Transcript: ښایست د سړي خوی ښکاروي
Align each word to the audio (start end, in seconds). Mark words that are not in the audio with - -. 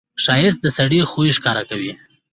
ښایست 0.23 0.59
د 0.61 0.65
سړي 0.77 0.99
خوی 1.11 1.29
ښکاروي 1.37 1.93